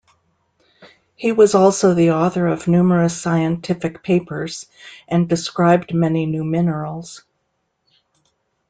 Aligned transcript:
He 1.15 1.31
was 1.31 1.53
also 1.53 1.93
the 1.93 2.09
author 2.09 2.47
of 2.47 2.67
numerous 2.67 3.21
scientific 3.21 4.01
papers, 4.01 4.65
and 5.07 5.29
described 5.29 5.93
many 5.93 6.25
new 6.25 6.43
minerals. 6.43 7.23